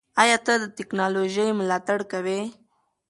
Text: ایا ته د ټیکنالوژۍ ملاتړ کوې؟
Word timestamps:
ایا 0.21 0.37
ته 0.45 0.53
د 0.61 0.63
ټیکنالوژۍ 0.77 1.49
ملاتړ 1.59 1.99
کوې؟ 2.11 2.39